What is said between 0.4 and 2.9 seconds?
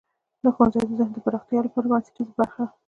ښوونځی د ذهن د پراختیا لپاره بنسټیزه برخه ده.